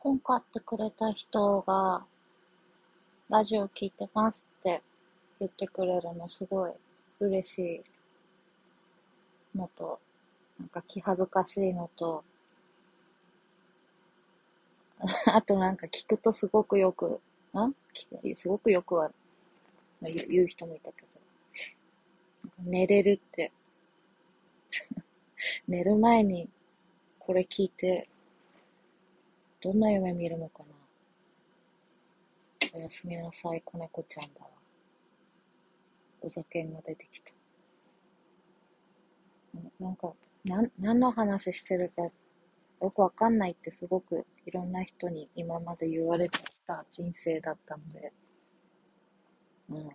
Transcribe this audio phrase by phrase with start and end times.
[0.00, 2.04] 本買ってくれた人が、
[3.28, 4.80] ラジオ聞いてますって
[5.40, 6.72] 言ってくれるのすごい
[7.20, 7.82] 嬉し
[9.54, 9.98] いのと、
[10.58, 12.22] なんか気恥ずかしいのと、
[15.26, 17.20] あとなんか聞くとすごくよく、
[17.54, 17.74] ん？
[18.36, 19.12] すごくよくは
[20.00, 21.08] 言う人もいたけど、
[22.64, 23.52] 寝れるって。
[25.66, 26.48] 寝る前に
[27.18, 28.08] これ聞いて、
[29.60, 30.68] どんな夢見るのかな？
[32.74, 34.50] おやすみなさい、子猫ちゃんだわ。
[36.20, 37.32] お酒が出てきた。
[39.80, 40.12] なんか、
[40.44, 42.02] なん、何の話してるか
[42.80, 48.12] よくわかんないってすごくいろんな人に今まで言われてきた人生だったので、
[49.70, 49.88] うん。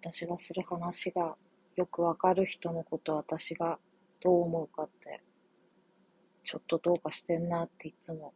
[0.00, 1.36] 私がする話が
[1.76, 3.78] よくわかる人のこと私が
[4.20, 5.22] どう思うかって
[6.44, 8.32] ちょっとどうかしてんなっていつも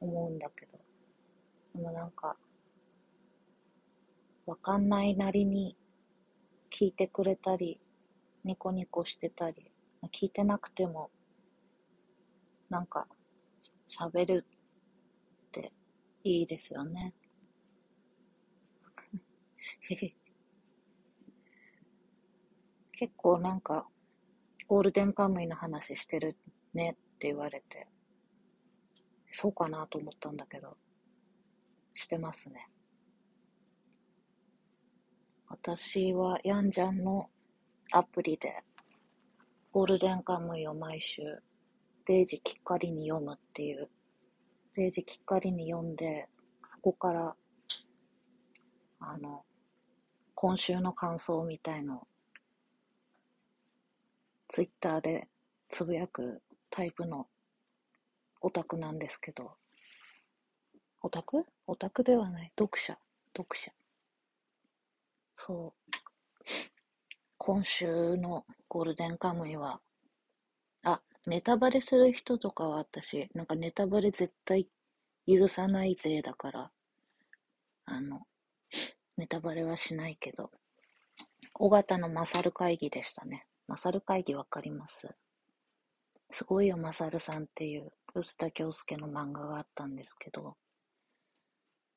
[0.00, 0.72] 思うんだけど
[1.74, 2.36] でもなんか
[4.46, 5.76] わかんないなりに
[6.70, 7.80] 聞いてくれたり
[8.44, 9.72] ニコニコしてたり
[10.12, 11.10] 聞いてなくても
[12.68, 13.08] なんか
[13.88, 14.44] 喋る
[15.48, 15.72] って
[16.24, 17.14] いいですよね。
[22.92, 23.86] 結構なんか、
[24.66, 26.36] ゴールデンカムイの話してる
[26.72, 27.86] ねって言われて、
[29.32, 30.76] そうかなと思ったんだけど、
[31.94, 32.68] してますね。
[35.48, 37.30] 私はヤンジャンの
[37.92, 38.62] アプリで、
[39.72, 41.22] ゴールデンカムイを毎週
[42.08, 43.88] 0時きっかりに読むっていう、
[44.76, 46.28] 0時きっかりに読んで、
[46.64, 47.36] そこから、
[49.00, 49.44] あの、
[50.34, 52.06] 今週の感想みたいのを
[54.48, 55.28] ツイッターで
[55.68, 56.40] つぶやく
[56.74, 57.28] タイプの
[58.40, 59.52] オタクなんですけど、
[61.02, 61.46] オタク？
[61.68, 62.52] オタクではない。
[62.58, 62.98] 読者。
[63.36, 63.70] 読者。
[65.34, 65.92] そう。
[67.38, 69.80] 今週のゴールデンカムイは、
[70.82, 74.66] あ、ネタバレする人とかは私、なんかネタバレ絶対
[75.28, 76.70] 許さないぜだから、
[77.84, 78.22] あの、
[79.16, 80.50] ネタバレはしないけど、
[81.54, 83.46] 尾形の勝会議でしたね。
[83.68, 85.14] マサル会議わかります？
[86.30, 90.56] すごいよ、マサルさんっていう、臼田恭介の漫画があったんですけど、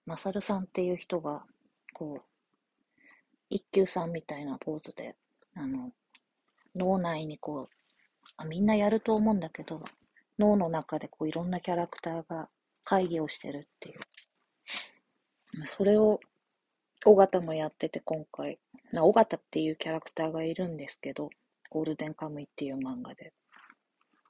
[0.05, 1.45] マサルさんっていう人が、
[1.93, 3.03] こう、
[3.49, 5.15] 一休さんみたいなポーズで、
[5.55, 5.91] あの、
[6.75, 7.75] 脳内にこう、
[8.37, 9.83] あみんなやると思うんだけど、
[10.37, 12.49] 脳の中でこういろんなキャラクターが
[12.83, 13.99] 会議をしてるっていう。
[15.67, 16.19] それを、
[17.05, 18.59] 尾形もやってて今回、
[18.93, 21.29] 尾形っていうキャラクターがいるんですけど、
[21.69, 23.33] ゴールデンカムイっていう漫画で、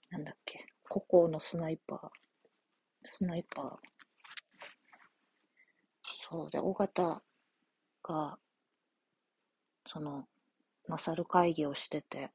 [0.10, 2.10] なんだっけ、ココのスナイパー、
[3.06, 3.78] スナイパー。
[6.30, 6.50] そう。
[6.50, 7.22] で、尾形
[8.04, 8.38] が、
[9.86, 10.28] その、
[10.88, 12.32] マサル会議をしてて、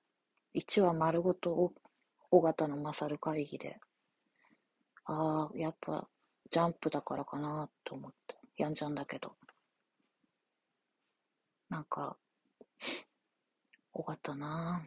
[0.54, 1.72] 1話丸ごと
[2.30, 3.80] 尾形のマサル会議で、
[5.04, 6.08] ああ、やっぱ
[6.50, 9.36] ジャンプだからかなと思って、やんじゃんだけど。
[11.70, 12.16] なんか、
[13.94, 14.82] 尾形な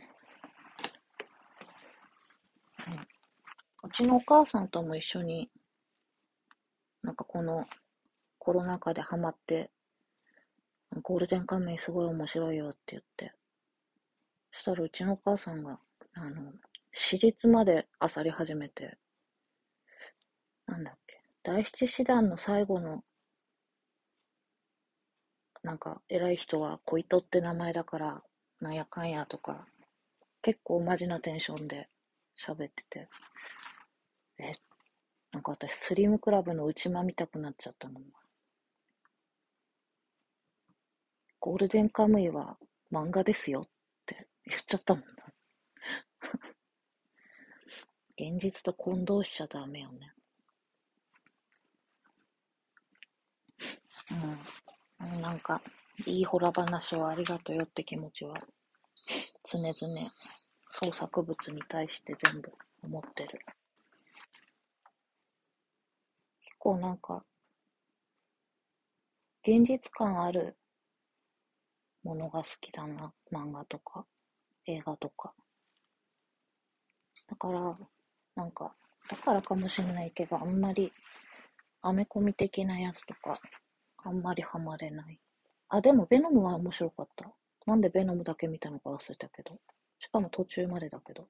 [2.88, 3.08] ぁ、うん。
[3.86, 5.52] うちのお母さんとも一緒に、
[7.04, 7.68] なんかこの
[8.40, 9.70] コロナ禍でハマって、
[11.04, 13.34] ゴールデンカムイすごい面白いよって言って。
[14.52, 15.80] そしたらうちのお母さんが、
[16.14, 16.52] あの、
[16.92, 18.98] 史実まで漁り始めて、
[20.66, 23.04] なんだっけ、第七師団の最後の
[25.62, 28.24] なんか偉い人は小糸って名前だから
[28.62, 29.68] なんやかんやとか、
[30.42, 31.88] 結構マジなテンションで
[32.36, 33.10] 喋ってて、
[34.38, 34.54] え、
[35.32, 38.04] なんか私スリムクラブの内間見たくなっちゃったもん。
[41.40, 42.58] ゴールデンカムイは
[42.92, 43.70] 漫画ですよっ
[44.06, 45.10] て言っちゃったもんな。
[48.18, 50.14] 現実と混同しちゃダメよね。
[55.02, 55.22] うん。
[55.22, 55.62] なんか、
[56.06, 58.34] いいホラ話をありがとうよって気持ちは
[59.44, 60.12] 常々
[60.70, 62.52] 創作物に対して全部
[62.84, 63.40] 思ってる。
[66.42, 67.24] 結構なんか
[69.44, 70.58] 現実感ある
[72.04, 73.14] ものが好きだな。
[73.32, 74.08] 漫画とか
[74.66, 75.36] 映画とか。
[77.30, 77.78] だから、
[78.36, 78.76] なんか、
[79.08, 80.92] だからかもしれないけど、あんまり
[81.84, 83.40] アメコミ的なやつとか、
[84.04, 85.20] あんまりハマれない。
[85.70, 87.32] あ、でもベノムは面白かった。
[87.68, 89.60] なんでベノムだけ見たのか忘れたけど。
[90.00, 91.28] しかも途中までだけど。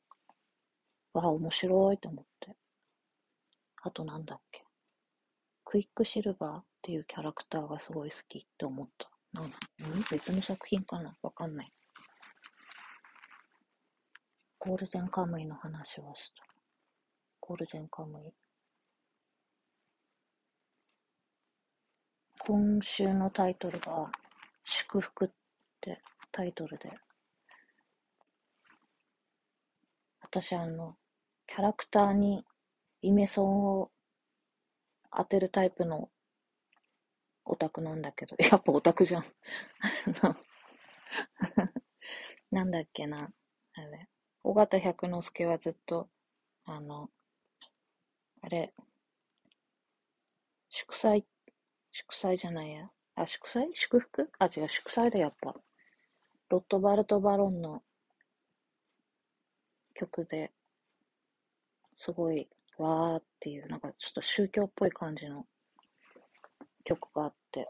[1.12, 2.56] わあ、面白いと思って。
[3.84, 4.65] あとなんだっけ。
[5.76, 9.10] クイックシルバーっていうキャラクターがすごい好きって思った。
[9.34, 9.52] なん
[10.10, 11.14] 別の作品かな？
[11.22, 11.72] わかんない。
[14.58, 16.46] ゴールデンカムイの話はした。
[17.42, 18.32] ゴールデンカムイ。
[22.40, 24.10] 今週のタイトルが、
[24.64, 25.30] 祝福っ
[25.82, 26.02] て
[26.32, 26.90] タイトルで、
[30.22, 30.96] 私あの、
[31.46, 32.46] キャラクターに
[33.02, 33.92] イメソンを
[35.18, 36.10] 当てるタイプの
[37.46, 39.26] オタクなんだけど、 やっぱオタクじゃん。
[42.52, 43.34] なんだっけな、
[43.74, 44.10] あれ。
[44.44, 46.10] 尾形百之助はずっと、
[46.66, 47.10] あの、
[48.42, 48.74] あれ、
[50.70, 51.26] 祝祭、
[51.92, 52.92] 祝祭じゃないや。
[53.16, 53.70] あ、祝祭？
[53.74, 54.30] 祝福？
[54.40, 55.56] あ、違う、祝祭だ、やっぱ。
[56.50, 57.84] ロットバルト・バロンの
[59.94, 60.52] 曲で、
[61.98, 65.46] すごい、わーっていう、なんかちょっと宗教っぽい感じの
[66.84, 67.70] 曲があって、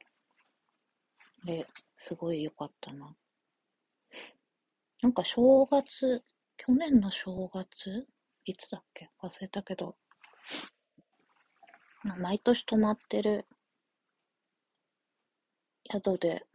[1.43, 1.67] で、
[1.99, 3.15] すごい良かったな。
[5.01, 6.23] なんか正月、
[6.57, 8.07] 去年の正月？
[8.45, 9.09] いつだっけ？
[9.21, 9.95] 忘れたけど、
[12.17, 13.45] 毎年泊まってる
[15.91, 16.45] 宿で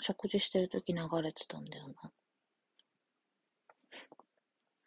[0.00, 2.12] 食事してるとき流れてたんだよな。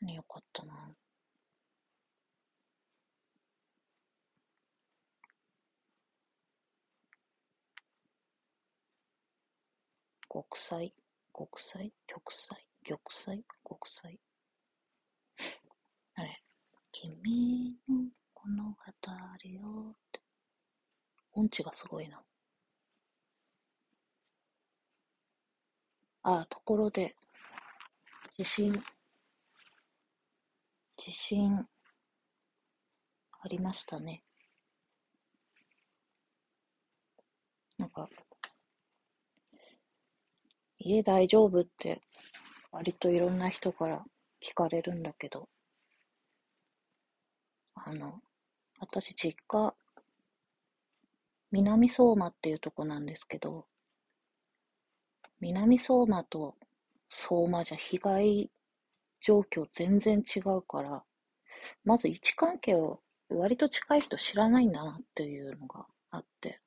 [0.02, 0.74] ね、よかったな。
[10.42, 10.94] 国際、
[11.34, 12.56] 国際、玉砕、
[12.86, 14.20] 玉砕、国際？
[16.16, 16.42] あれ、
[16.94, 18.06] 君の
[18.46, 18.78] 物語
[19.44, 20.22] よって。
[21.34, 22.24] 音痴がすごいな。
[26.24, 27.18] あ、ところで、
[28.38, 28.72] 地震、
[30.96, 31.68] 地震、
[33.42, 34.24] ありましたね。
[37.78, 38.10] なんか、
[40.80, 41.62] 家大丈夫？
[41.62, 42.02] って
[42.72, 44.04] 割といろんな人から
[44.42, 45.50] 聞かれるんだけど、
[47.76, 48.22] あの、
[48.80, 49.76] 私実家、
[51.52, 53.66] 南相馬っていうとこなんですけど、
[55.42, 56.56] 南相馬と
[57.10, 58.52] 相馬じゃ被害
[59.22, 61.04] 状況全然違うから、
[61.84, 66.62] まず位置関係を割と近い人知らないんだなっていうのがあって、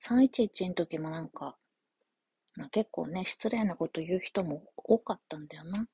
[0.00, 1.56] 311の時もなんか、
[2.58, 5.86] まあ、結構ね、失礼なこと言う人も多かったんだよな。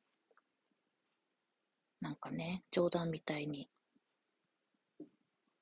[2.00, 3.68] なんかね、冗談みたいに、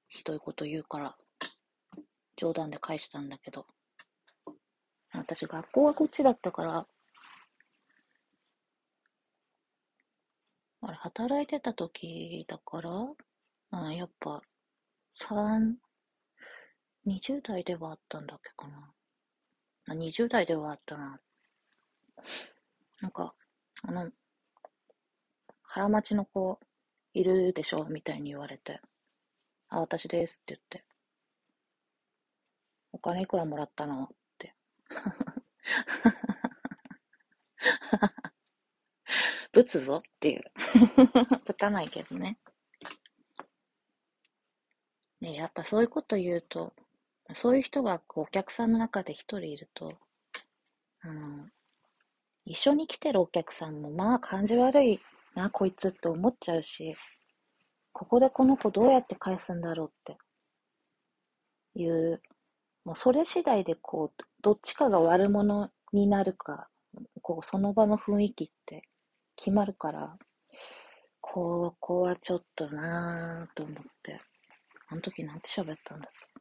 [0.08, 1.16] ひどいこと言うから、
[2.36, 3.66] 冗談で返したんだけど、
[5.12, 6.86] 私学校がこっちだったから、
[10.82, 12.90] あれ、働いてた時だから、
[13.72, 14.40] あやっぱ、
[15.12, 15.78] 三、
[17.06, 18.92] 20代ではあったんだっけかな。
[19.88, 21.20] 20代ではあったな。
[23.00, 23.34] なんか、
[23.82, 24.10] あの、
[25.62, 26.60] 腹待ちの子
[27.14, 27.86] いるでしょ？
[27.86, 28.80] みたいに言われて。
[29.68, 30.84] あ、私ですって言って。
[32.92, 34.04] お金いくらもらったの？
[34.04, 34.08] っ
[34.38, 34.54] て。
[39.52, 40.44] ぶつぞっていう。
[41.44, 42.38] ぶたないけどね。
[45.20, 46.74] ねやっぱそういうこと言うと、
[47.34, 49.92] そういう人がお客さんの中で一人いると、
[51.02, 51.48] あの、
[52.44, 55.00] 一緒に来てるお客さんも、まあ感じ悪い
[55.34, 56.96] な、こいつって思っちゃうし、
[57.92, 60.16] ここでこの子どうやって返すんだろうっ
[61.74, 62.22] ていう、
[62.84, 66.68] もうそれ次第でこう、どっちかが悪者になるか、
[67.20, 68.82] こう、その場の雰囲気って
[69.36, 70.16] 決まるから、
[71.20, 74.20] ここはちょっとなぁと思って、
[74.88, 76.31] あの時なんて喋ったんだっけ？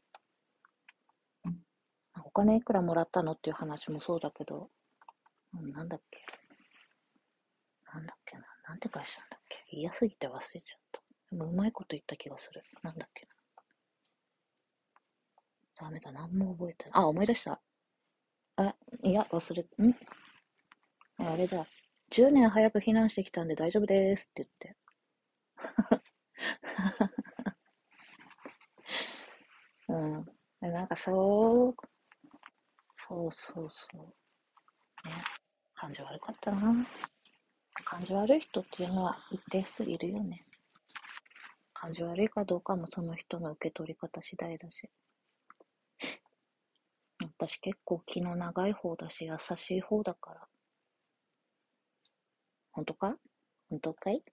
[2.34, 4.70] お金いくらもらったのっていう話もそうだけど、
[5.54, 6.20] なんだっけ
[7.94, 11.02] なんだっけななんて返したんだっけ嫌すぎて忘れちゃった。
[11.30, 12.64] でもうまいこと言った気がする。
[12.84, 13.32] なんだっけな
[15.88, 16.94] ダメだ、何も覚えてない。
[16.94, 17.60] あ、思い出した。
[18.56, 19.96] あ、いや、忘れ、ん？
[21.18, 21.68] あれだ。
[22.12, 24.78] 10年早く避難してきたんで大丈夫ですって言って。
[29.90, 30.26] うん。
[30.62, 31.76] なんかそう、
[33.12, 34.06] そうそうそう。
[35.06, 35.14] ね。
[35.76, 36.88] 感じ悪かったな。
[37.84, 40.46] 感じ悪い人っていうのは一定数いるよね。
[41.74, 44.90] 感じ悪いかどうかもその人の受け取り方次第だし。
[47.38, 50.48] 私結構気の長い方だし、優しい方だから。
[52.72, 53.18] 本当か？
[53.70, 54.24] 本当かい？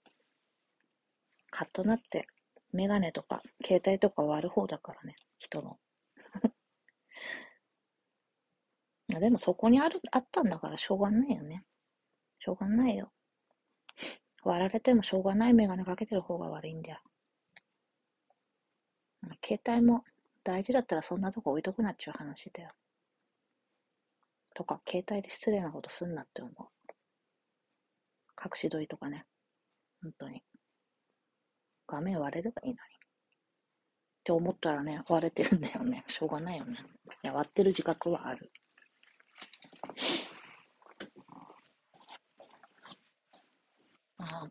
[1.50, 2.28] カッとなって
[2.72, 5.80] メガネとか、携帯とか割る方だからね、人の。
[9.20, 11.64] でもそこにある、あったんだからしょうがないよね。
[12.38, 13.12] しょうがないよ。
[14.42, 17.00] 割られてもしょうがないメガネかけてる方が悪いんだよ。
[19.44, 20.04] 携帯も
[20.44, 22.70] 大事だったらそんなとこ置いとくなっちゅう話だよ。
[24.54, 26.68] とか、携帯で失礼なことすんなって思う。
[28.42, 29.26] 隠し撮りとかね。
[30.02, 30.42] 本当に。
[31.86, 32.78] 画面割れればいいのに。
[32.78, 32.80] っ
[34.24, 36.04] て思ったらね、割れてるんだよね。
[36.08, 36.78] しょうがないよね。
[37.24, 38.50] いや、割ってる自覚はある。
[44.18, 44.50] ああ、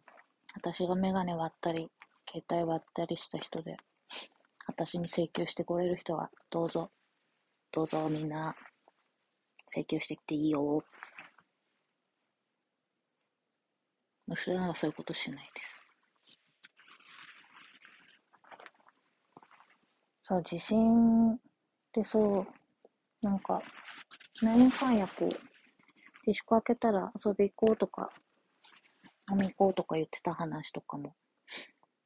[0.56, 1.90] 私がメガネ割ったり、
[2.30, 3.78] 携帯割ったりした人で、
[4.66, 6.92] 私に請求してこれる人は、どうぞ、
[7.72, 8.56] どうぞみんな、
[9.76, 10.84] 請求してきていいよ。
[14.36, 15.82] 普段はそういうことしないです。
[20.24, 21.38] そう、地震っ
[21.94, 22.48] てそう、
[23.22, 23.62] なんか、
[24.42, 25.30] 何年間やこう、
[26.28, 28.10] 自粛開けたら遊び行こうとか、
[29.32, 31.16] 飲み行こうとか言ってた話とかも、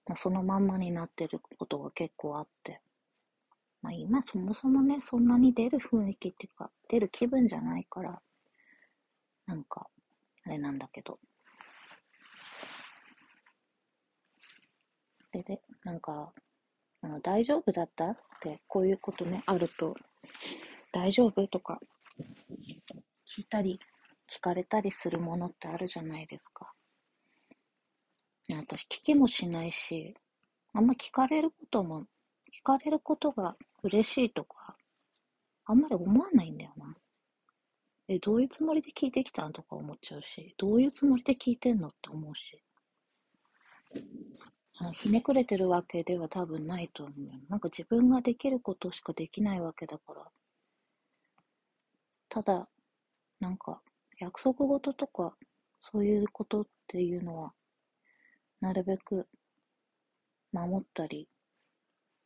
[0.08, 2.80] まあ、そのまんまになってることが結構あって、
[3.82, 8.22] まあ今そもそもね、そんなに出る雰囲気っていうか、出る気分じゃないから、
[9.48, 9.88] なんか、
[10.46, 11.20] あれなんだけど。
[15.34, 16.32] で、で、なんか、
[17.02, 18.12] あの大丈夫だった？
[18.12, 19.96] って、こういうことね、あると、
[20.94, 21.48] 大丈夫？
[21.48, 21.80] とか、
[23.26, 23.80] 聞いたり、
[24.30, 26.74] 聞かれたりするものってあるじゃないですか。
[28.50, 30.16] 私、聞きもしないし、
[30.74, 32.06] あんま聞かれることも、
[32.54, 34.76] 聞かれることが嬉しいとか、
[35.66, 36.96] あんまり思わないんだよな。
[38.08, 42.62] え、どういうつもりで聞いてきたんとか思っちゃうし、どういうつもりで聞いてんのって思うし。
[44.94, 47.18] ひねくれてるわけでは多分ないと思う。
[47.50, 50.26] なんか自分ができることしかできないわけだから。
[52.34, 52.70] ただ、
[53.42, 53.82] なんか
[54.18, 55.36] 約束事とか
[55.82, 57.54] そういうことっていうのは、
[58.62, 59.28] なるべく
[60.54, 61.28] 守ったり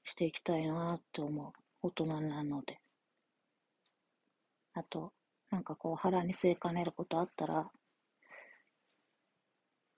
[0.04, 2.80] していきたいなって思う大人なので。
[4.76, 5.12] あと、
[5.50, 7.72] なんかこう腹に据えかねることあったら、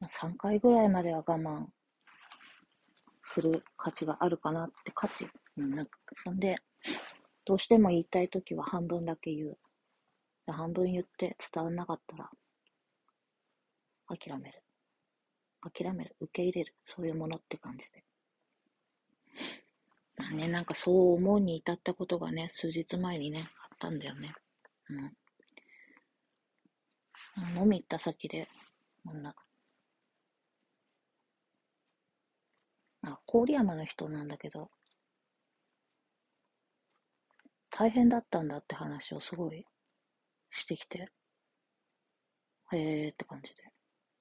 [0.03, 1.65] 3回ぐらいまでは我慢
[3.23, 5.27] する価値があるかなって価値。
[5.57, 6.55] うん、なんか、そんで、
[7.43, 9.57] どうしても言いたいときは半分だけ言う。
[10.53, 12.29] 半分言って伝わんなかったら、
[14.07, 14.63] 諦める。
[15.61, 16.15] 諦める。
[16.19, 16.75] 受け入れる。
[16.83, 18.03] そういうものって感じで。
[20.15, 24.33] まあね、なんかそう思うに至ったことがね、数日前にね、あったんだよね。
[24.89, 25.17] うん。
[27.57, 28.47] 飲み行った先で、
[29.05, 29.35] こんな、
[33.03, 34.71] あ、郡山の人なんだけど、
[37.69, 39.65] 大変だったんだって話をすごい
[40.57, 41.11] してきて、
[42.71, 43.63] へえーって感じで。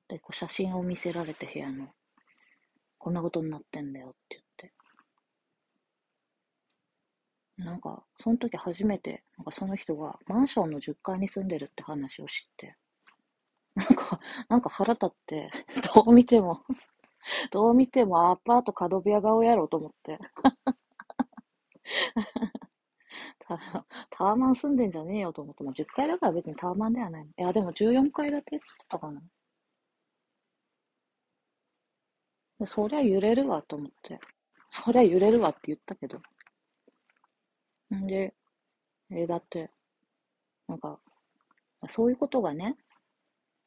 [0.08, 1.94] で、こう写真を見せられて部屋の、
[2.98, 4.74] こんなことになってんだよって言って。
[7.58, 12.76] なんか、その時初めて、なんかその人がマンションの10階に住んでるって話を知って、
[13.74, 15.50] なんか、なんか腹立って、
[15.94, 16.62] どう見ても
[17.52, 20.18] どう見てもアパート角部屋顔やろうと思って。
[24.10, 27.24] タワマン住んでんじゃねえよと思って、まあ、10階だから別にタワマンではない。
[27.24, 29.22] いや、でも14階建てって言ったかな。
[32.58, 34.18] でそりゃ揺れるわと思って。
[34.70, 36.20] そりゃ揺れるわって言ったけど。
[37.94, 38.34] んで、
[39.10, 39.70] えだって、
[40.66, 40.98] なんか、
[41.88, 42.76] そういうことがね、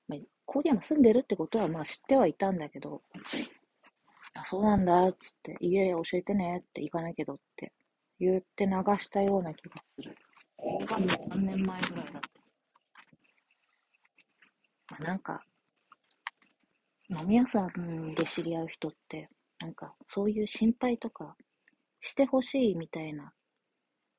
[0.07, 3.01] まあ、郡山住んでるってことはまあ知ってはいたんだけど、
[4.33, 7.71] あ、そうなんだ、っつって、家教えてねって行かないけどって
[8.19, 8.71] 言って流
[9.01, 10.15] したような気がする。
[10.55, 12.29] これがもう3年前ぐらいだった。
[14.91, 15.43] まあ、なんか、
[17.09, 21.35] 飲み屋さんで知り合う人って、なんかそういう心配とか
[22.01, 23.33] してほしいみたいな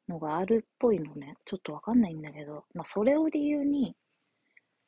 [0.09, 1.37] のがあるっぽいのね。
[1.45, 3.97] ちょっとわかんないんだけど、まあそれを理由に、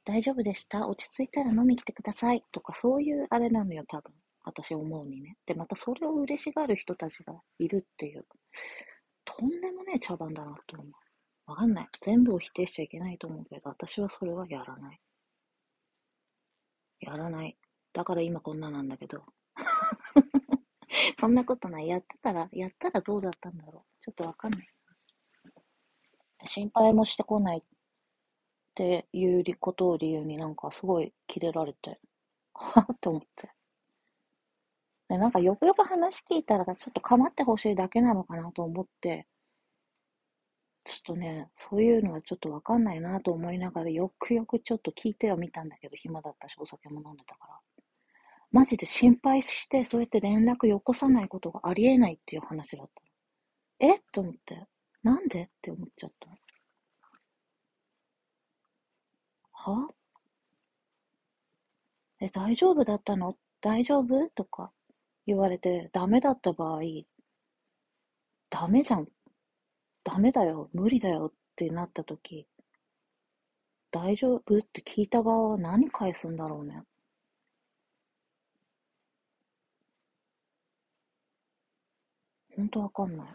[0.04, 4.12] 大丈夫でした落ち着いたら飲み来てくださいとかそういうあれなのよ、多分。
[4.44, 5.36] 私思うにね。
[5.46, 8.26] で、またそれを嬉しがる人たちがいるっていう。
[9.38, 10.92] とんでもねえ茶番だなと思う。
[11.46, 11.88] わかんない。
[12.00, 15.00] 全部を否定しちゃいけないと思うけど、私はそれはやらない。
[17.00, 17.56] やらない。
[17.92, 19.24] だから今こんななんだけど。
[21.18, 21.88] そんなことない。
[21.88, 24.04] やってたら、やったらどうだったんだろう。
[24.04, 24.68] ちょっとわかんない。
[26.44, 27.62] 心配もしてこないっ
[28.74, 32.00] ていうことを理由になんかすごいキレられて、
[32.54, 33.50] はぁって思って。
[35.12, 39.26] で、なんかよくよく話聞いたら、ちょっと構ってほしいだけなのかなと思って、
[40.84, 47.58] ちょっとね、そういうのはちょっとわかんないなと思いながら、よくよくちょっと聞いてはみたんだけど、暇だったし、お酒も飲んでたから。
[48.52, 53.02] マジで心配して、そうやって連絡よこさないことがありえないっていう話だった。
[53.86, 53.98] え？
[54.12, 54.66] と思って。
[55.02, 55.42] なんで？
[55.42, 56.28] って思っちゃった。
[59.52, 59.88] は？
[62.20, 63.36] え、大丈夫だったの？
[63.60, 64.30] 大丈夫？
[64.30, 64.72] とか
[65.26, 66.80] 言われて、ダメだった場合、
[68.50, 69.08] ダメじゃん。
[70.04, 70.70] ダメだよ。
[70.72, 72.46] 無理だよってなった時、
[73.92, 76.82] 大丈夫って聞いた側は何返すんだろうね。
[82.56, 83.26] ほんとわかんない。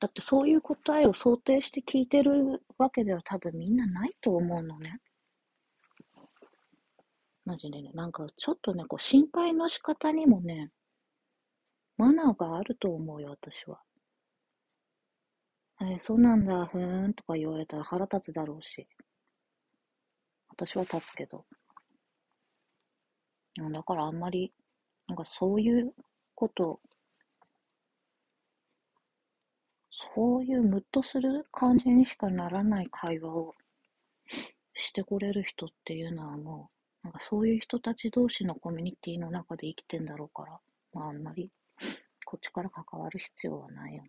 [0.00, 5.00] だってそういう答えを想定して聞いてるわけでは多分みんなないと思うのね。
[7.46, 10.70] マジでね、なんかちょっとね、こう心配の仕方にもね、
[11.96, 13.80] マナーがあると思うよ、私は。
[15.80, 18.86] えー、そうなんだ、ふーんとか言われたら腹立つだろうし。
[20.48, 21.46] 私は立つけど。
[23.72, 24.52] だからあんまり、
[25.06, 25.94] なんかそういう
[26.34, 26.80] こと
[30.14, 33.54] そういうムッとする感じにしかならない会話を
[34.72, 36.75] してこれる人っていうのはもう、
[37.06, 40.58] なんかそういう人たち同士のコミュニティの中で生きてんだろうから、
[40.92, 41.52] まああんまり
[42.24, 44.08] こっちから関わる必要はないよね。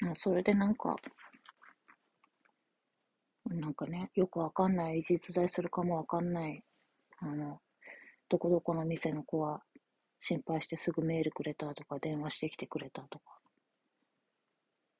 [0.00, 0.96] まあそれでなんか、
[3.44, 6.64] なんかね、よくわかんない、実在するかもわかんない、
[7.20, 7.60] あの、
[8.28, 9.62] どこどこの店の子は
[10.18, 13.38] 心配してすぐメールくれたとか、電話してきてくれたとか。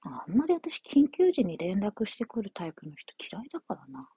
[0.03, 4.09] あんまり私、緊急時に連絡してくるタイプの人嫌いだからな。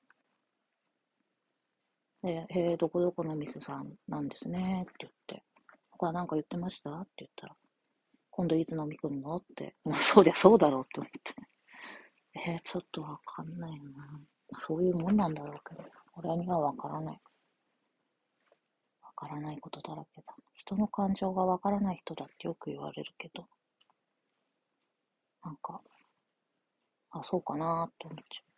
[2.24, 5.44] で、え、どこどこの店さんなんですねって言って、
[5.90, 6.92] 他なんか言ってました？
[6.92, 7.56] って言ったら、
[8.30, 9.38] 今度いつ飲み来るの？
[9.38, 11.34] って、まあ、そりゃそうだろうって思って。
[12.34, 14.20] えー、ちょっとわかんないな。
[14.60, 15.84] そういうもんなんだろうけど、
[16.16, 17.20] 俺にはわからない。
[19.02, 20.28] わからないことだらけだ。
[20.54, 23.46] 人の感情がわからない人だってよく言われるけど、
[25.44, 25.82] なんか、
[27.12, 28.51] あ、そうかなーって思っちゃう。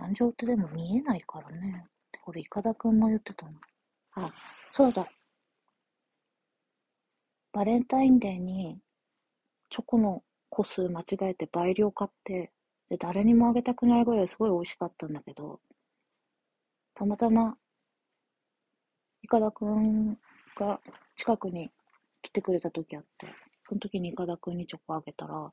[0.00, 1.86] 感情ってでも見えないからね。
[2.24, 3.52] これ、岡田くんも言ってたの。
[4.14, 4.32] あ、
[4.72, 5.06] そうだ。
[7.52, 8.78] バレンタインデーに
[9.70, 12.52] チョコの個数間違えて倍量買って
[12.88, 15.60] で、誰にもあげたくないぐらいすごい美味しかったんだけど、
[16.94, 17.56] たまたま、
[19.22, 20.18] いかだくん
[20.56, 20.80] が
[21.16, 21.70] 近くに
[22.20, 23.28] 来てくれた時あって、
[23.68, 25.52] その時にいかだくんにチョコあげたら、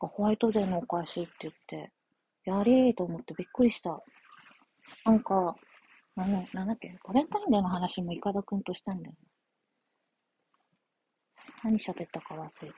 [0.00, 1.90] ホワイトデーのお返しって言って、
[2.46, 4.02] やりーと思ってびっくりした。
[5.04, 5.56] なんか、
[6.16, 9.18] あの、なんだっけ、バレンタインデーの話もいかだくんとしたんだよね。
[11.64, 12.72] 何喋ったか忘れちゃっ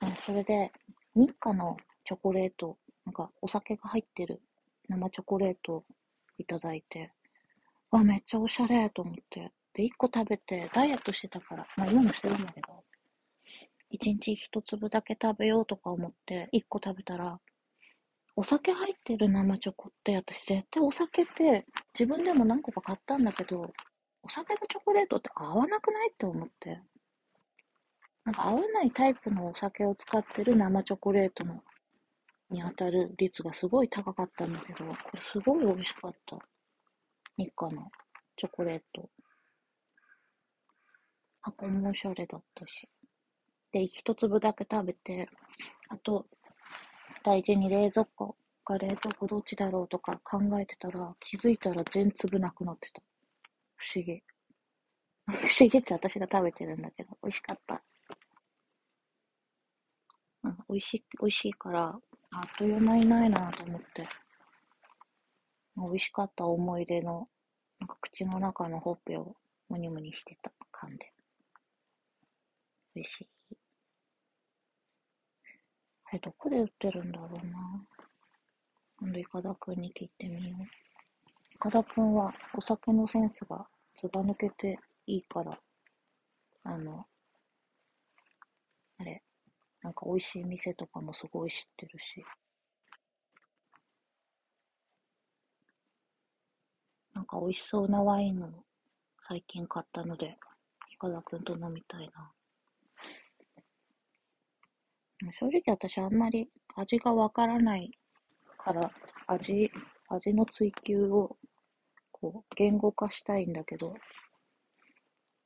[0.00, 0.06] た。
[0.06, 0.72] あそれで、
[1.14, 4.40] 日課のチョコレート、なんかお酒が入ってる
[4.88, 5.84] 生チョコレート
[6.38, 7.12] いただいて、
[7.90, 9.52] わ、めっちゃおしゃれと思って。
[9.74, 12.82] で、1個食べて、ダイエットしてたから、まあ今もしてるんだけど、
[13.92, 17.38] 1日1粒だけ食べようとか思って、1個食べたら、
[18.38, 21.64] お酒入ってる生チョコって、私絶対お酒って
[21.98, 23.72] 自分でも何個か買ったんだけど、
[24.22, 26.82] お酒とチョコレートって合わなくないって思って。
[28.26, 31.62] なんか合わないタイプのお酒を使ってる生チョコレートの
[32.50, 36.38] に当たる率がすごい高かったんだけど、これすごい美味しかった。
[37.38, 37.90] 日課の
[38.36, 39.08] チョコレート。
[41.40, 42.88] 箱もおしゃれだったし。
[43.72, 45.28] で、一粒だけ食べて、
[45.88, 46.26] あと、
[47.26, 53.02] 大事に冷蔵庫か冷凍庫どっちだろうとか考えてたら、気づいたら全粒なくなってた。
[53.74, 54.22] 不思議。
[55.26, 57.82] 不思議って私が食べてるんだけど、美味しかった。
[60.44, 64.06] うん、美味しい、美味しいから、あっという間にないなと思って。
[65.76, 67.28] 美味しかった思い出の、
[67.80, 69.34] なんか口の中のほっぺを
[69.68, 71.12] ムニムニしてた感で。
[72.94, 73.35] 美味しい。
[76.08, 77.84] あれ、どこで売ってるんだろうな。
[78.98, 80.62] 今度、イカダくんに聞いてみよう。
[80.62, 83.66] イカダくんはお酒のセンスが
[83.96, 85.58] ずば抜けていいから、
[86.62, 87.06] あの、
[88.98, 89.22] あれ、
[89.82, 92.24] なんか美味しい店とかもすごい知ってるし。
[97.14, 98.64] なんか美味しそうなワインを
[99.28, 100.38] 最近買ったので、
[100.88, 102.35] ひかだくんと飲みたいな。
[105.32, 107.90] 正直私あんまり味がわからない
[108.58, 108.90] から、
[109.26, 109.70] 味、
[110.08, 111.36] 味の追求を、
[112.12, 113.94] こう、言語化したいんだけど、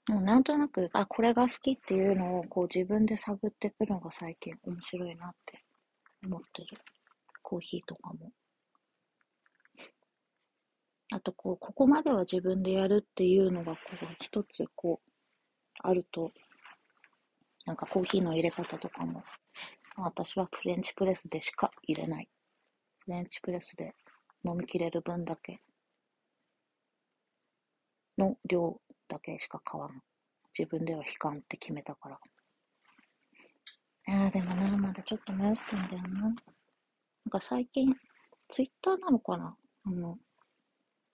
[0.08, 5.62] もうなんとなく、あ、これが好きっていうのを、こう自分で探っていくのが最近面白いなって
[6.24, 6.78] 思ってる。
[7.42, 8.32] コーヒーとかも。
[11.12, 15.10] あと、こう、ここまでは自分でやるっていうのが、こう、一つ、こう、
[15.82, 16.32] あると、
[17.66, 19.22] なんかコーヒーの入れ方とかも、
[20.02, 22.28] 私はフレンチプレスでしか入れない。
[23.04, 23.94] フレンチプレスで
[24.44, 25.60] 飲みきれる分だけ
[28.18, 30.02] の量だけしか買わん。
[30.58, 32.18] 自分では悲観って決めたから。
[34.08, 36.20] いやでもな、まだちょっと迷ってんだよな。
[36.22, 36.34] なん
[37.30, 37.94] か最近、
[38.48, 39.56] ツイッターなのかな？
[39.84, 40.18] あの、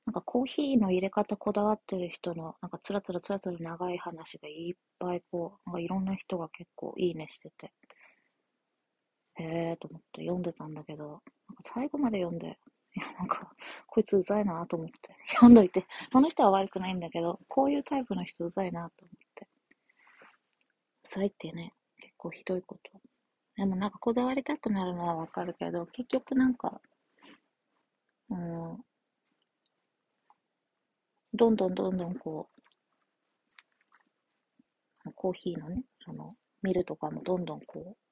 [0.06, 7.72] なんかコーヒーの入れ方こだわってる人の、なんかつらつらつらつら長い話がいっぱいこう、なんかいろんな人が結構いいねしてて、
[9.38, 11.22] へーと思って読んでたんだけど、なんか
[11.62, 12.58] 最後まで読んで、
[12.96, 13.52] いや、なんか、
[13.86, 14.94] こいつうざいなと思って、
[15.34, 19.48] 読んどいて、その人は悪くないんだけど、こういうタイプの人うざいなと思って。
[21.04, 23.00] うざいってね、結構ひどいこと。
[23.56, 26.80] でもなんかこだわりたくなるのはわかるけど、結局なんか、
[28.30, 28.78] うん、
[31.34, 32.48] どんどんどんどんこ
[35.04, 38.05] う、コーヒーのね、その、ミルとかもどんどんこう、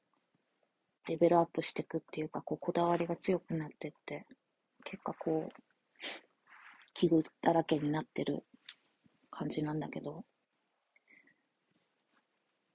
[1.06, 4.26] レベルアップしていくっていうか、こう、こだわりが強くなってって、
[4.84, 5.62] 結果こう、
[6.94, 8.44] 器具だらけになってる
[9.30, 10.24] 感じなんだけど、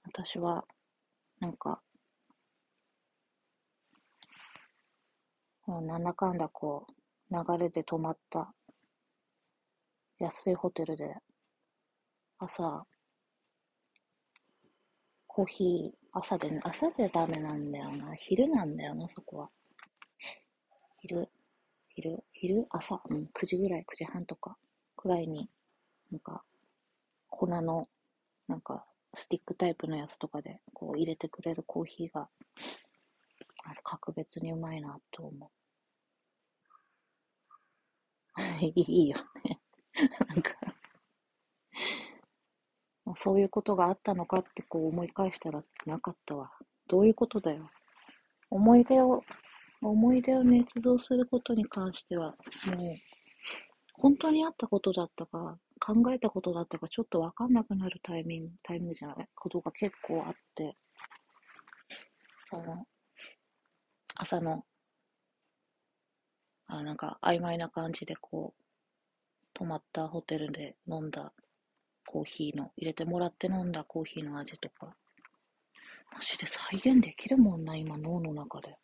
[0.04, 0.64] 私は、
[1.40, 1.80] なんか、
[5.66, 8.52] もうなんだかんだこう、流れで泊まった
[10.18, 11.16] 安いホテルで、
[12.38, 12.84] 朝、
[15.26, 18.14] コーヒー、朝で、朝でダメなんだよな。
[18.14, 19.48] 昼なんだよな、そこは。
[21.02, 21.28] 昼、
[21.88, 24.56] 昼、昼、朝、うん、9時ぐらい、9時半とか、
[24.96, 25.50] くらいに、
[26.12, 26.44] なんか、
[27.28, 27.86] 粉の、
[28.48, 32.28] なんか、スティックタイプのやつとかで、こう入れてくれるコーヒーが、
[33.82, 35.50] 格別にうまいな、と思う。
[38.60, 38.72] い
[39.06, 39.60] いよね。
[40.28, 40.52] なんか、
[43.16, 46.50] そういうことがあったのかってこう思い返したらなかったわ。
[46.88, 47.70] どういうことだよ。
[48.50, 49.22] 思い出を、
[49.80, 52.34] 思い出を捏造することに関しては、
[52.76, 52.94] もう、
[53.94, 60.76] 本当にあったことだったか、考えたことだったか、ちょっとわかんなくなるタイミング、タイミングじゃない、ことが結構あって、
[62.52, 62.84] その、
[64.16, 64.64] 朝の、
[66.66, 68.62] あ、なんか曖昧な感じでこう、
[69.54, 71.32] 泊まったホテルで飲んだ
[72.12, 74.96] コーヒーの、入れてもらって飲んだコーヒーの味とか、
[76.12, 78.76] マジで再現できるもんな、今脳の中で。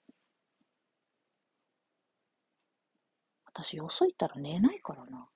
[3.46, 5.26] 私、よそ行ったら寝ないからな。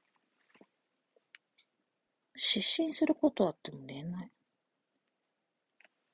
[2.36, 4.30] 失神することあっても寝ない。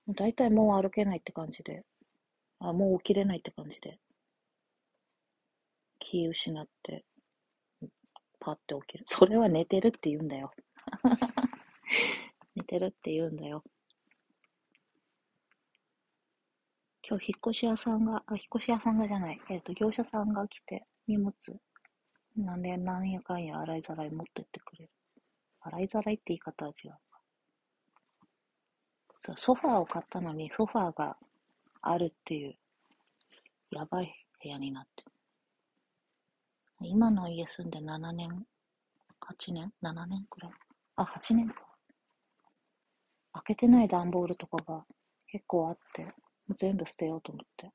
[0.08, 1.84] だいたいもう歩けないって感じで、
[2.58, 3.98] あ、もう起きれないって感じで、
[5.98, 7.04] 気失って、
[8.40, 9.04] パッて起きる。
[9.08, 10.52] それは寝てるって言うんだよ。
[12.54, 13.62] 寝てるって言うんだよ。
[17.08, 21.32] 今日引っ越し屋さんが、あ、引っ越し屋さんがじゃない、えっ、と、業者さんが来て、荷物、
[22.36, 24.90] なんで、なんやかんや洗いざらい持ってってくれる。
[25.60, 26.94] 洗いざらいって言い方は違う。
[29.20, 31.16] そう、ソファーを買ったのに、ソファーが
[31.80, 32.56] あるっていう、
[33.70, 35.12] やばい部屋になってる。
[36.80, 38.46] 今の家住んで7年、
[39.20, 40.52] 8年 ?7 年くらい。
[40.96, 41.65] あ、8年か。
[43.36, 44.84] 開けてない段ボールとかが
[45.28, 46.06] 結構あって、
[46.56, 47.70] 全部捨てようと思って。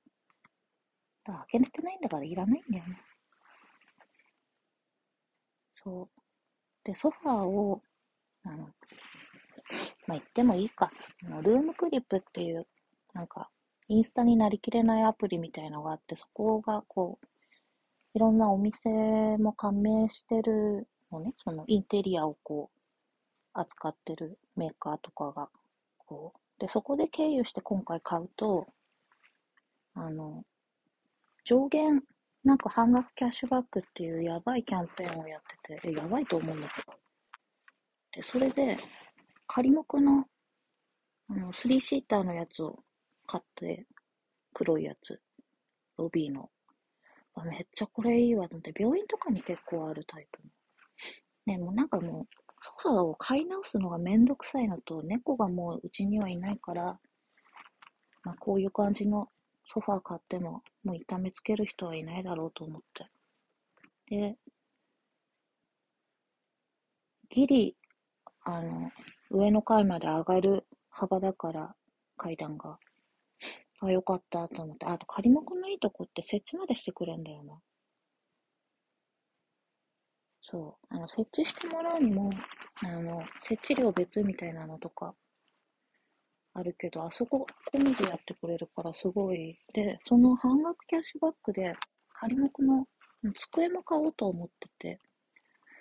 [1.23, 3.01] だから開けてないんだからいらないんだよね。
[5.83, 6.21] そう。
[6.83, 7.81] で、ソファーを、
[8.43, 8.57] あの、
[10.07, 10.91] まあ、言ってもいいか。
[11.43, 12.67] ルームクリップっていう、
[13.13, 13.49] なんか、
[13.87, 17.27] インスタになりきれないアプリみたいのがあって、そこがこう、
[18.13, 22.80] いろんなお店も加盟してるのね、そのインテリアをこう、
[23.53, 25.49] 扱ってるメーカーとかが、
[25.97, 28.67] こう、で、そこで経由して今回買うと、
[29.93, 30.43] あの、
[31.43, 32.03] 上限、
[32.43, 36.93] なんか半額キャッシュバックっていうやばいキャンペーンをやってて、え、やばいと思うんだけど。
[38.13, 38.77] で、それで、
[39.47, 40.25] 仮目の、
[41.29, 42.83] あの、スリーシーターのやつを
[43.27, 43.85] 買って、
[44.53, 45.19] 黒いやつ、
[45.97, 46.49] ロビーの。
[47.33, 50.49] あめっちゃこれいいわと思って、病院とかに結構あるタイプの。
[51.45, 56.99] ね、もうなんかもう、ソファーを買い直すのがめんどくさいのと、猫がもううちにはいないから、
[58.23, 59.29] まあこういう感じの
[59.65, 63.07] ソファー買っても、もう痛めつける人はいないだろうと思って。
[64.15, 64.37] で、
[67.29, 67.77] ギリ、
[68.43, 68.91] あの、
[69.31, 71.75] 上の階まで上がる幅だから、
[72.17, 72.77] 階段が。
[73.79, 74.85] あ、よかったと思って。
[74.85, 77.59] あと、仮木のいいとこって設置までしてくれんだよな。
[80.51, 80.85] そう。
[80.89, 82.29] あの、設置してもらうにも、
[82.83, 85.15] あの、設置料別みたいなのとか、
[86.53, 89.57] あるけど、あそこ込みでやってくれるからすごい。
[89.73, 91.73] で、その半額キャッシュバックで、
[92.13, 92.85] 仮木の
[93.33, 94.99] 机も買おうと思ってて、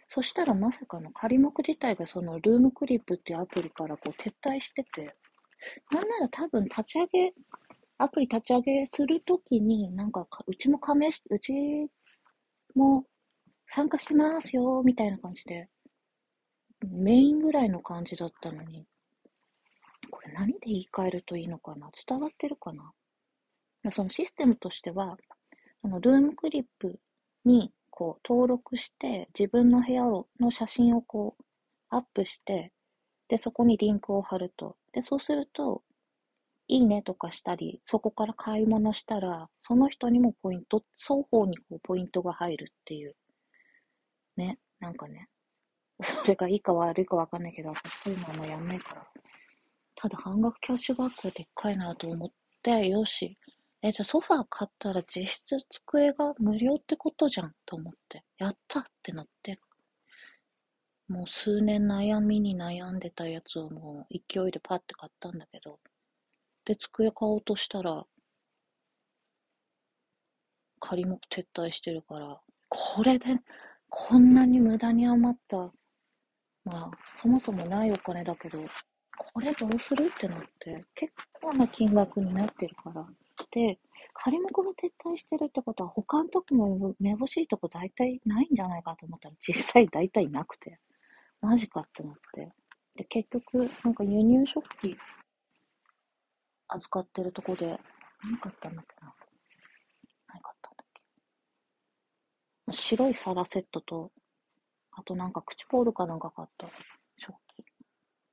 [0.09, 5.14] そしたらまさかの仮木自体がそのルームクリップっていうアプリからこう撤退してて、
[5.90, 7.33] なんなら多分立ち上げ、
[7.98, 11.52] アプリ立ち上げするときに、なんかうちも加盟し、うち
[12.76, 13.04] も
[13.72, 15.68] 参加してますよ、みたいな感じで、
[16.88, 18.85] メインぐらいの感じだったのに、
[20.11, 21.88] これ何で言い換えるといいのかな？
[22.06, 22.92] 伝わってるかな？
[23.92, 25.16] そのシステムとしては、
[25.83, 26.98] そのルームクリップ
[27.44, 30.04] にこう登録して、自分の部屋
[30.40, 31.44] の写真をこう
[31.90, 32.72] アップして、
[33.28, 34.76] で、そこにリンクを貼ると。
[34.92, 35.85] で、そうすると、
[36.66, 43.14] いいねとかしたり、そこから買い物したら、その人にもポイント、双方にこうポイントが入るっていう
[44.40, 45.29] ね、なんかね、
[46.03, 49.07] それがいいか悪いかわかんないけど、私そういうのはもうやんないから。
[49.94, 53.38] ただ半額キャッシュバックでっかいなと思って、よし。
[53.83, 58.24] え、じゃあソファー買ったら実質机が無料ってことじゃんと思って。
[58.38, 59.59] やったってなって。
[61.09, 65.79] もう数年悩みに悩んでたやつをもう勢いでパッて買ったんだけど。
[66.64, 68.07] で、机買おうとしたら、
[70.79, 73.38] 仮目撤退してるから、これで
[73.90, 75.57] こんなに無駄に余った、
[76.64, 78.59] まあ、そもそもないお金だけど、
[79.18, 83.07] これどうするってなって、結構な金額になってるから。
[83.50, 83.79] で、
[84.14, 90.79] 仮目が撤退してるってことは、他の時もめぼしいとこ大体ないんじゃないかと思ったら、実際大体なくて、
[91.40, 92.53] マジかってなって。
[92.96, 94.96] で、結局、なんか輸入食器
[96.68, 97.79] 預かってるとこで、
[98.22, 99.14] 何買ったんだっけな。
[102.72, 104.11] 白い皿セットと、
[104.92, 106.68] あとなんか口ポールかなんか買った。
[107.16, 107.64] 食器。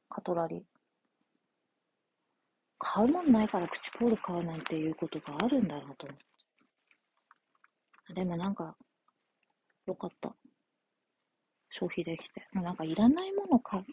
[0.10, 0.62] カトラリー。
[2.80, 6.18] 買うもんないから口ポール買うなんていうことがあるんだなと思っ
[8.08, 8.14] て。
[8.14, 8.76] でもなんか、
[9.86, 10.36] よかった。
[11.70, 12.48] 消費できて。
[12.54, 13.86] なんかいらないもの買う、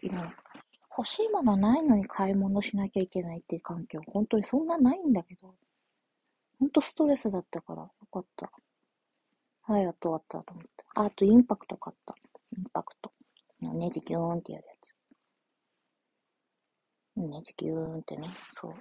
[0.96, 5.54] 欲しいものないのに買い物しなきゃいけないっていう環境、本当にそんなないんだけど、
[6.58, 8.50] ほんとストレスだったからよかった。
[9.66, 10.84] はい、やっと終わったと思って。
[10.94, 12.14] あ、あとインパクト買った。
[12.56, 13.10] インパクト。
[13.60, 14.94] ネジギューンってやるやつ。
[17.16, 18.28] ネジギューンってね、
[18.60, 18.74] そう。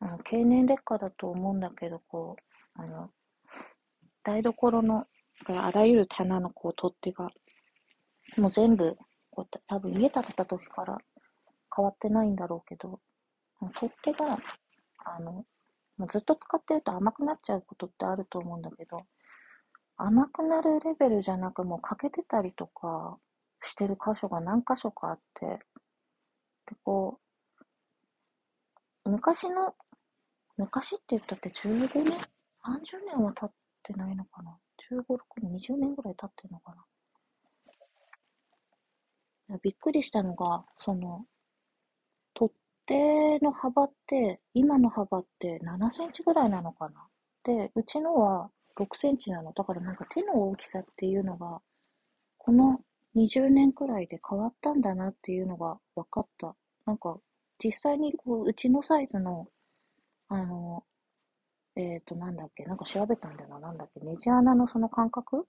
[0.00, 2.36] あの、経年劣化だと思うんだけど、こ
[2.76, 3.10] う、あの、
[4.24, 5.06] 台所の、
[5.46, 7.30] あらゆる棚のこう取っ手が、
[8.38, 8.96] もう全部、
[9.30, 10.98] こう多分家建てた時から
[11.74, 13.00] 変わってないんだろうけど、
[13.74, 14.36] 取っ手が、
[15.04, 15.44] あの、
[15.98, 19.04] もうずっと使ってると甘くなっちゃうことってあると思うんだけど、
[19.96, 23.18] 甘くなるレベルじゃなくもう欠けてたりとか
[23.62, 25.58] してる箇所が何箇所かあって、で、
[26.84, 27.18] こ
[29.04, 29.74] う、昔の、
[30.56, 32.16] 昔って言ったって15年
[32.64, 34.56] ?30 年は経ってないのかな
[34.90, 36.74] ?15、6年、20年ぐらい経ってるのか
[39.48, 39.58] な？
[39.62, 41.24] びっくりしたのが、その、
[42.88, 47.06] 手の幅って、今の幅って7センチぐらいなのかな？
[47.44, 49.52] で、うちのは6センチなの。
[49.52, 51.60] だからなんか手の大きさっていうのが、
[52.38, 52.80] この
[53.14, 56.56] 20年くらいで変わったんだなっていうのが分かった。
[56.86, 57.18] なんか、
[57.62, 59.46] 実際にこう、うちのサイズの、
[60.28, 60.84] あの、
[61.76, 63.60] えっ、ー、と、なんだっけ、なんか調べたんだよな。
[63.60, 65.46] なんだっけ、ネジ穴のその間隔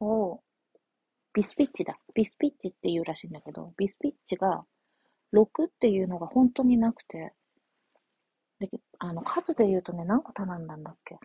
[0.00, 0.40] を、
[1.32, 1.98] ビスピッチだ。
[2.14, 4.64] ビスピッチっていうらしいんだけど、ビスピッチが
[5.32, 7.32] 6っていうのが本当になくて、
[8.58, 11.18] で、あの、数で言うとね、何個頼んだんだっけ、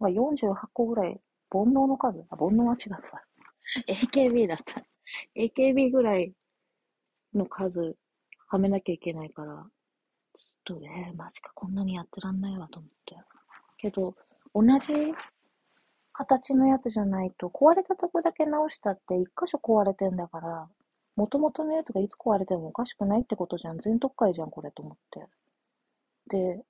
[0.00, 3.22] 48個ぐらい、煩悩の数あ、煩悩は違うわ。
[3.88, 4.82] AKB だった。
[5.36, 6.32] AKB ぐらい
[7.34, 7.96] の数、
[8.48, 9.66] はめなきゃいけないから、
[10.34, 13.16] ちょっと、えー、マジか、こんなにやってらんないわと思って。
[13.78, 14.14] けど、
[14.54, 15.14] 同じ
[16.12, 20.68] 形のやつじゃないと、壊れたとこだけ直したって一箇所壊れてんだから、
[21.16, 23.78] 元々のやつがいつ壊れてもおかしくないってことじゃん。
[23.78, 25.26] 全特会じゃん、これと思って。
[26.28, 26.64] で、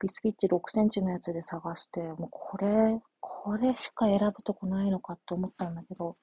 [0.00, 6.16] ビスピッチ6センチのやつで探して、もうこれ、これしか選ぶとこないのかって思ったんだけど、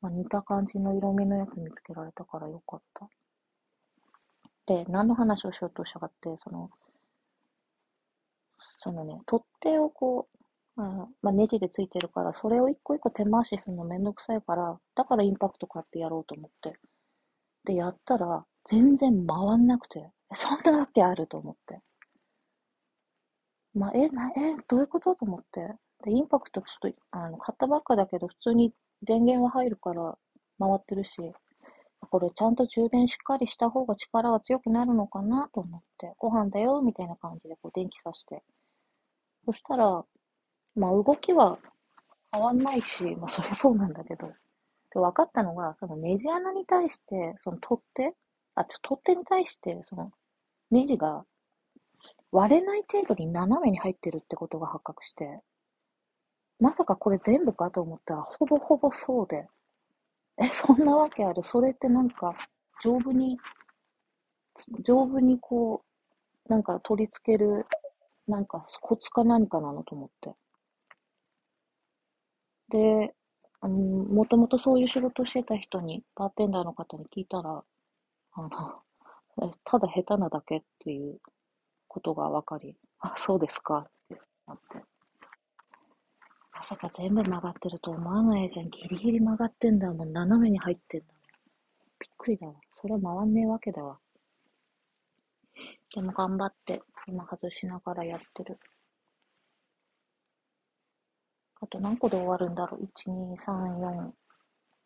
[0.00, 3.08] まあ、似た感じの色味のやつ見つけられたからよかった。
[4.66, 6.70] で、何の話をしようとしたかって、その、
[8.78, 10.37] そのね、取っ手をこう
[10.78, 16.78] う、あまあ、ネジでついてるから、それを一個一個手回しするのめんどくさいから、だからインパクト買ってやろうと思って。
[17.64, 21.80] で、やったら、全然回んなくて、そんなわけあると思って。
[23.74, 25.14] まあ、え、な、え、どういうこと？
[25.14, 25.60] と思って。
[26.04, 30.16] で、インパクトちょっと、あの、買ったばっかだけど、普通に電源は入るから
[30.58, 31.10] 回ってるし、
[32.10, 35.48] これちゃんと充電しっかりした方が力が強くなるのかな？
[35.52, 38.42] と思って、ご飯だよ、みたいな感じでこう電気さして。
[39.44, 40.04] そしたら、
[40.78, 41.58] まあ動きは
[42.32, 48.14] 変わんないし、まあそりゃそうなんだけど、で分かったのが、そのネジ穴に対して、その取っ手
[48.54, 50.12] あ、ちょ取っ手に対して、その
[50.70, 51.24] ネジが
[52.30, 55.40] 割れない程度に斜めに入ってるってことが発覚して、
[56.60, 59.46] まさかこれ全部かと思ったら、ほぼほぼそうで、
[60.38, 61.42] え、そんなわけある？
[61.42, 62.34] それってなんか、
[62.82, 63.38] 丈夫に、
[64.84, 65.82] 丈夫にこ
[66.46, 67.66] う、なんか取り付ける、
[68.26, 70.30] なんかコツか何かなのと思って。
[72.70, 73.14] で、
[73.60, 77.64] あの、もともとそういう仕事してた人に、バーテンダーの方に聞いたら、
[78.32, 78.48] あの、
[79.64, 81.20] ただ下手なだけっていう
[81.86, 84.82] ことが分かり、あ、そうですかってなって。
[86.52, 88.70] まさか全部曲がってると思わないじゃん。
[88.70, 90.12] ギリギリ曲がってんだもん。
[90.12, 91.22] 斜めに入ってんだもん。
[92.00, 92.54] びっくりだわ。
[92.80, 93.98] それは回んねえわけだわ。
[95.94, 98.58] でも頑張って、今外しながらやってる。
[101.60, 104.12] あと何個で終わるんだろう ?1、2、3、4、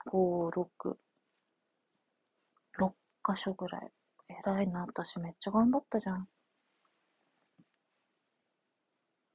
[0.06, 0.96] 5、6。
[2.78, 2.92] 6
[3.24, 3.90] 箇所ぐらい。
[4.44, 6.26] 偉いな、私めっちゃ頑張ったじゃん。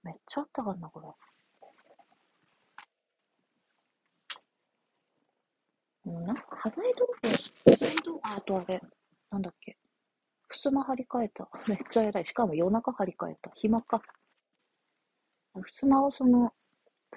[0.03, 1.07] めっちゃあったかんな、これ。
[6.07, 8.81] う、なんか家財道具、家財道具、あとあれ、
[9.31, 9.77] なんだっけ。
[10.49, 11.49] 襖張り替えた。
[11.67, 12.25] めっちゃ偉い。
[12.25, 13.51] しかも夜中張り替えた。
[13.55, 14.01] 暇か。
[15.53, 16.53] 襖をその、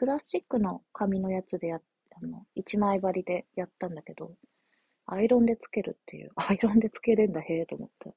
[0.01, 4.33] プラスチックの紙のやつでや、あの、一枚張りでやったんだけど、
[5.05, 6.31] アイロンでつけるっていう。
[6.41, 8.11] アイロンでつけれんだ、へえと思った。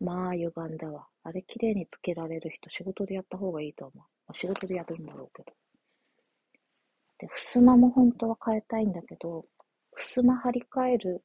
[0.00, 1.06] まあ、歪んだわ。
[1.22, 4.04] あれ綺麗につけられる人、仕事でやった方がいいと思う。
[4.26, 5.52] あ、仕事でやるんだろうけど。
[7.18, 9.46] で、襖も本当は変えたいんだけど、
[9.92, 11.22] 襖張り替える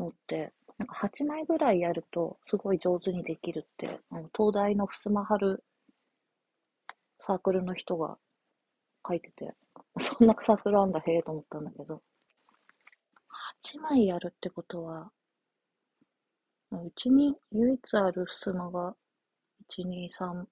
[0.00, 5.64] のって、なんか8枚ぐらいやるとすごい上手にできるって、あの東大の襖張る
[7.26, 8.18] サークルの人が
[9.06, 9.54] 書いてて、
[9.98, 12.02] そんなサークルあんだへえと思ったんだけど、
[13.70, 15.10] 8枚やるってことは、
[16.70, 18.94] うちに唯一ある襖が、
[19.70, 20.44] 1、2、3、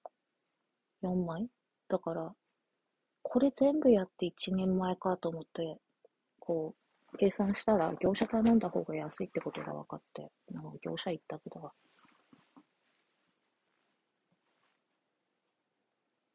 [1.03, 1.47] 4枚？
[1.89, 2.33] だから、
[3.21, 5.77] これ全部やって1年前かと思って、
[6.39, 6.73] こ
[7.13, 11.49] う、計算したら業者頼んだ方が安いってことが分かって、なんか業者行ったけ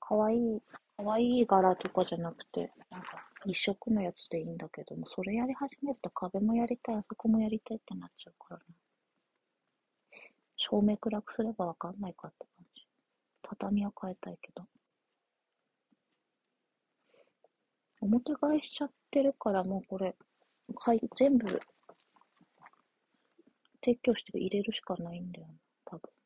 [0.09, 0.63] かわいい、
[0.97, 8.65] かわいい柄とかじゃなくて、なんか一色のやつでいいんだけども、それやり始めると壁もやりたい、あそこもやりたいってなっちゃうからね。
[10.57, 12.87] 照明暗くすればわかんないかって感じ。
[13.43, 14.65] 畳は変えたいけど。
[18.01, 20.17] 表返しちゃってるからもうこれ、
[20.75, 21.47] はい、全部、
[23.83, 25.53] 撤去して入れるしかないんだよな、
[25.85, 26.18] 多分。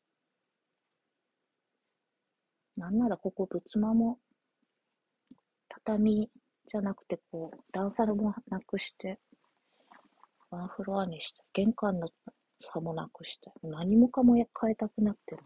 [2.75, 4.19] なんならここ仏間も、
[5.69, 6.29] 畳
[6.67, 9.19] じゃなくてこう、段差もなくして、
[10.49, 12.09] ワンフロアにして、玄関の
[12.59, 15.43] 差もなくして、何もかも変えたくなってる。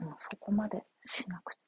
[0.00, 1.60] うん、そこまでしなくて。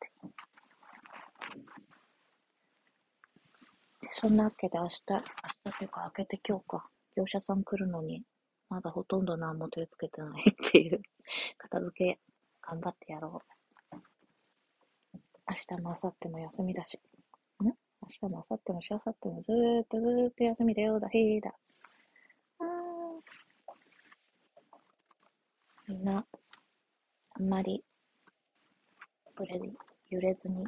[4.12, 8.22] そんなわけで明日、明日というか明けて今日か、業者さん来るのに、
[8.68, 11.02] まだほとんど何も手つけてないっていう、
[11.58, 12.20] 片付け
[12.70, 13.40] 頑張ってやろ
[13.92, 13.96] う。
[15.48, 17.00] 明日も明後日も休みだし。
[17.62, 17.64] ん？
[17.64, 17.74] 明
[18.10, 21.54] 日も明後日もしあさってもずーっとずーっと休みだよだ、へーだ。
[22.58, 22.64] あ
[25.88, 26.26] みんな、
[27.30, 27.82] あんまり、
[29.34, 29.58] ぶれ、
[30.10, 30.62] 揺れずに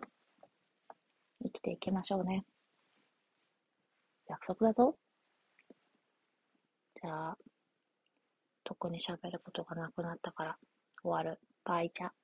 [1.43, 2.47] 生きていきましょうね。
[4.27, 4.97] 約束だぞ。
[7.03, 7.39] じゃあ、
[8.65, 10.59] 特に喋ることがなくなったから
[11.03, 11.39] 終わる。
[11.71, 12.20] バイチャ。